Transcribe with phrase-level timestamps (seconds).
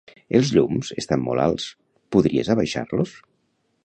[0.37, 1.67] Els llums estan molt alts;
[2.17, 3.13] podries abaixar-los?